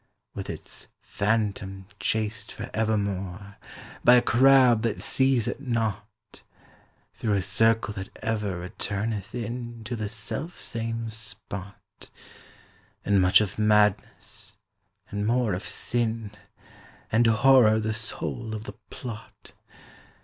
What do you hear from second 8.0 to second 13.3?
ever returneth in To the self same spot; And